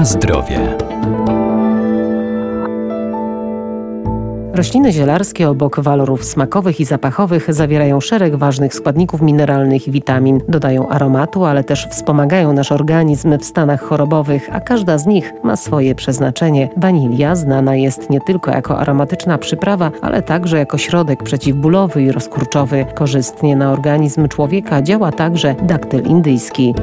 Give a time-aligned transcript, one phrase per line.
[0.00, 0.58] Na zdrowie.
[4.54, 10.40] Rośliny zielarskie obok walorów smakowych i zapachowych zawierają szereg ważnych składników mineralnych i witamin.
[10.48, 15.56] Dodają aromatu, ale też wspomagają nasz organizm w stanach chorobowych, a każda z nich ma
[15.56, 16.68] swoje przeznaczenie.
[16.76, 22.86] Wanilia znana jest nie tylko jako aromatyczna przyprawa, ale także jako środek przeciwbólowy i rozkurczowy.
[22.94, 26.74] Korzystnie na organizm człowieka działa także daktyl indyjski.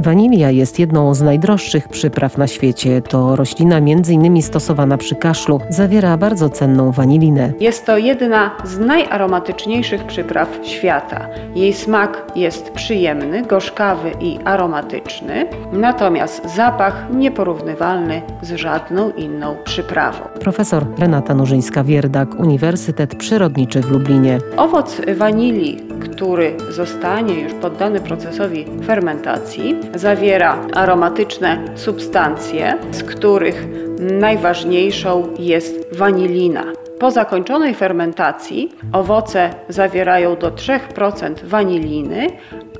[0.00, 3.02] Wanilia jest jedną z najdroższych przypraw na świecie.
[3.02, 4.42] To roślina m.in.
[4.42, 5.60] stosowana przy kaszlu.
[5.68, 7.52] Zawiera bardzo cenną wanilinę.
[7.60, 11.28] Jest to jedna z najaromatyczniejszych przypraw świata.
[11.54, 20.24] Jej smak jest przyjemny, gorzkawy i aromatyczny, natomiast zapach nieporównywalny z żadną inną przyprawą.
[20.40, 24.38] Profesor Renata Nurzyńska-Wierdak, Uniwersytet Przyrodniczy w Lublinie.
[24.56, 33.66] Owoc wanilii, który zostanie już poddany procesowi fermentacji, zawiera aromatyczne substancje, z których
[34.00, 36.64] najważniejszą jest wanilina.
[36.98, 42.26] Po zakończonej fermentacji owoce zawierają do 3% waniliny,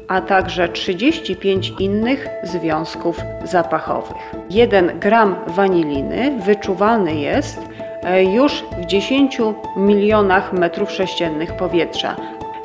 [0.09, 4.17] a także 35 innych związków zapachowych.
[4.51, 7.61] 1 gram waniliny wyczuwalny jest
[8.03, 9.39] e, już w 10
[9.77, 12.17] milionach metrów sześciennych powietrza.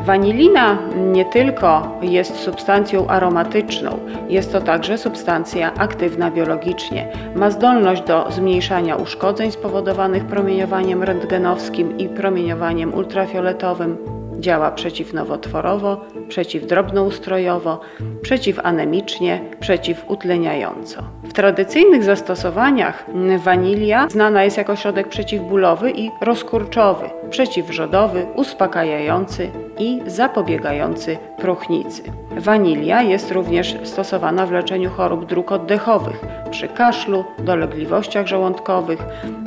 [0.06, 7.12] Wanilina nie tylko jest substancją aromatyczną, jest to także substancja aktywna biologicznie.
[7.36, 13.98] Ma zdolność do zmniejszania uszkodzeń spowodowanych promieniowaniem rentgenowskim i promieniowaniem ultrafioletowym,
[14.40, 17.80] Działa przeciwnowotworowo, przeciwdrobnoustrojowo,
[18.22, 21.04] przeciwanemicznie, przeciwutleniająco.
[21.24, 23.06] W tradycyjnych zastosowaniach
[23.38, 32.04] wanilia znana jest jako środek przeciwbólowy i rozkurczowy, przeciwrzodowy, uspokajający i zapobiegający próchnicy.
[32.38, 39.00] Wanilia jest również stosowana w leczeniu chorób dróg oddechowych, przy kaszlu, dolegliwościach żołądkowych.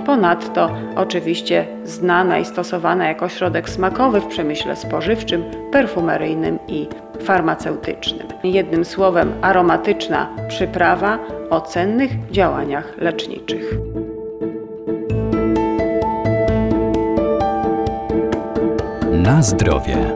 [0.06, 6.86] Ponadto oczywiście znana i stosowana jako środek smakowy w przemyśle spożywczym, perfumeryjnym i
[7.20, 8.28] farmaceutycznym.
[8.44, 11.18] Jednym słowem aromatyczna przyprawa
[11.50, 13.74] o cennych działaniach leczniczych.
[19.28, 20.14] Na zdrowie.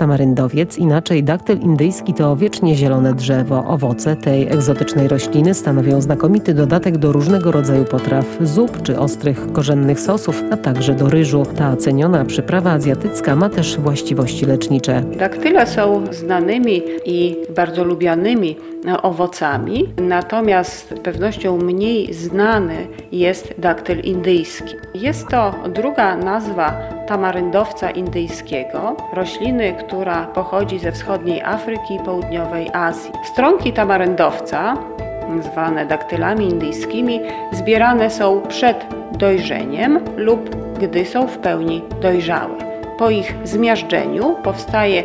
[0.00, 3.64] Tamaryndowiec, inaczej daktyl indyjski to wiecznie zielone drzewo.
[3.66, 10.00] Owoce tej egzotycznej rośliny stanowią znakomity dodatek do różnego rodzaju potraw, zup czy ostrych korzennych
[10.00, 11.42] sosów, a także do ryżu.
[11.56, 15.02] Ta ceniona przyprawa azjatycka ma też właściwości lecznicze.
[15.18, 18.56] Daktyle są znanymi i bardzo lubianymi
[19.02, 24.74] owocami, natomiast z pewnością mniej znany jest daktyl indyjski.
[24.94, 26.72] Jest to druga nazwa
[27.08, 33.12] tamaryndowca indyjskiego, rośliny, która pochodzi ze wschodniej Afryki i południowej Azji.
[33.24, 34.76] Stronki tamaryndowca,
[35.40, 37.20] zwane daktylami indyjskimi,
[37.52, 42.54] zbierane są przed dojrzeniem lub gdy są w pełni dojrzałe.
[42.98, 45.02] Po ich zmiażdżeniu powstaje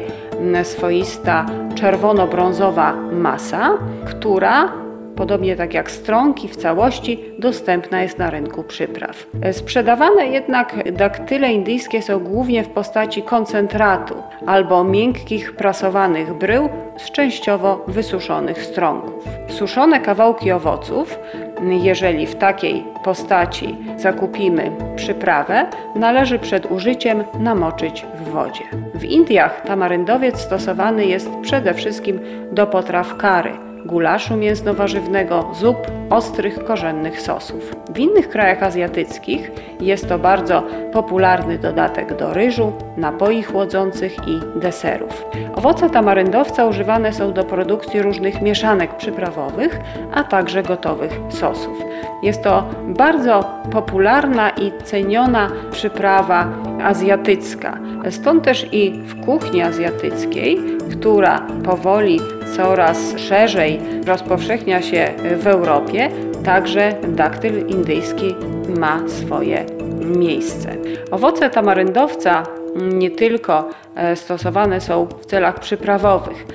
[0.63, 4.71] swoista czerwono-brązowa masa, która
[5.15, 9.27] podobnie tak jak stronki w całości, dostępna jest na rynku przypraw.
[9.51, 14.15] Sprzedawane jednak daktyle indyjskie są głównie w postaci koncentratu
[14.45, 19.23] albo miękkich prasowanych brył z częściowo wysuszonych stronków.
[19.47, 21.19] Suszone kawałki owoców,
[21.61, 25.65] jeżeli w takiej postaci zakupimy przyprawę,
[25.95, 28.63] należy przed użyciem namoczyć w wodzie.
[28.93, 32.19] W Indiach tamaryndowiec stosowany jest przede wszystkim
[32.51, 35.77] do potraw kary gulaszu mięsno-warzywnego, zup,
[36.09, 37.75] ostrych, korzennych sosów.
[37.89, 39.51] W innych krajach azjatyckich
[39.81, 40.63] jest to bardzo
[40.93, 45.25] popularny dodatek do ryżu, napoi chłodzących i deserów.
[45.55, 49.79] Owoce tamaryndowca używane są do produkcji różnych mieszanek przyprawowych,
[50.13, 51.77] a także gotowych sosów.
[52.23, 56.47] Jest to bardzo popularna i ceniona przyprawa
[56.83, 57.77] azjatycka.
[58.09, 60.59] Stąd też i w kuchni azjatyckiej,
[60.91, 62.19] która powoli
[62.57, 66.09] coraz szerzej rozpowszechnia się w Europie,
[66.45, 68.35] także daktyl indyjski
[68.79, 69.65] ma swoje
[69.99, 70.75] miejsce.
[71.11, 72.43] Owoce tamaryndowca
[72.75, 76.45] nie tylko e, stosowane są w celach przyprawowych,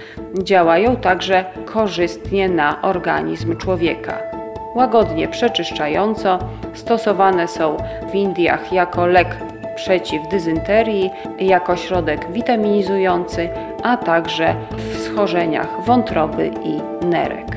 [0.42, 4.18] działają także korzystnie na organizm człowieka.
[4.74, 6.38] Łagodnie przeczyszczająco
[6.74, 7.76] stosowane są
[8.12, 9.36] w Indiach jako lek
[9.80, 13.48] przeciw dyzynterii, jako środek witaminizujący,
[13.82, 17.56] a także w schorzeniach wątroby i nerek.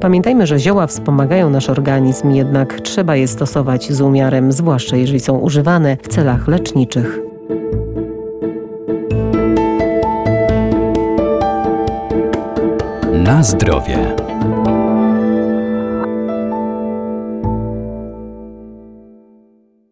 [0.00, 5.38] Pamiętajmy, że zioła wspomagają nasz organizm, jednak trzeba je stosować z umiarem, zwłaszcza jeżeli są
[5.38, 7.18] używane w celach leczniczych.
[13.12, 14.21] Na zdrowie.